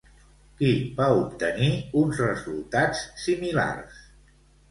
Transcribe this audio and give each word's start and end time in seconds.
Qui 0.59 0.69
va 0.99 1.09
obtenir 1.17 1.67
uns 2.01 2.21
resultats 2.23 3.03
similars? 3.27 4.01